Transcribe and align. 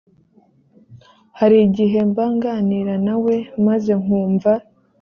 hari 1.39 1.57
igihe 1.67 1.99
mba 2.09 2.25
nganira 2.35 2.95
na 3.05 3.15
we 3.23 3.35
maze 3.65 3.91
nkumva 4.01 4.51